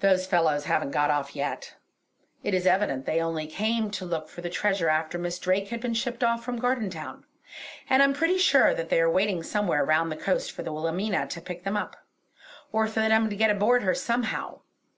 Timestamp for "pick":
11.42-11.64